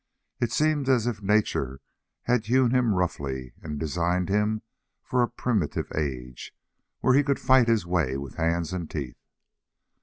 [0.39, 1.79] It seemed as if nature
[2.23, 4.63] had hewn him roughly and designed him
[5.03, 6.55] for a primitive age
[7.01, 9.21] where he could fight his way with hands and teeth.